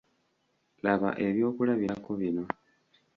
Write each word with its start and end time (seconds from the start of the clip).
Laba 0.83 1.09
ebyokulabirako 1.25 2.11
bino. 2.19 2.43